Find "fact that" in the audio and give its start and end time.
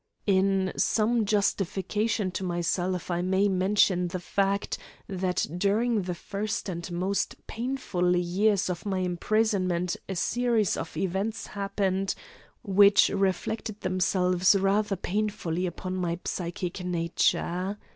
4.19-5.45